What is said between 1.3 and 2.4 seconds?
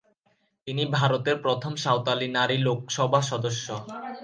প্রথম সাঁওতালি